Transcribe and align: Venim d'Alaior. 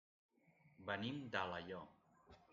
Venim 0.87 1.21
d'Alaior. 1.37 1.87